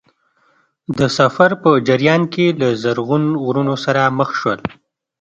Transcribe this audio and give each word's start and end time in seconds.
د 0.97 0.99
سفر 1.17 1.49
په 1.63 1.69
جریان 1.87 2.21
کې 2.33 2.45
له 2.61 2.67
زرغون 2.83 3.25
غرونو 3.43 3.75
سره 3.85 4.01
مخ 4.17 4.29
شول. 4.39 4.59